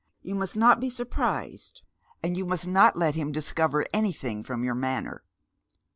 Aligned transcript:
You 0.23 0.33
must 0.33 0.57
not 0.57 0.79
be 0.79 0.89
surprised, 0.89 1.83
and 2.23 2.35
you 2.35 2.43
must 2.43 2.67
not 2.67 2.97
let 2.97 3.13
him 3.13 3.31
discover 3.31 3.85
anything 3.93 4.41
from 4.41 4.63
your 4.63 4.73
manner. 4.73 5.23